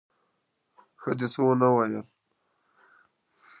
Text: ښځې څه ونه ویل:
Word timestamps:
ښځې 1.01 1.27
څه 1.33 1.39
ونه 1.45 1.69
ویل: 1.75 2.03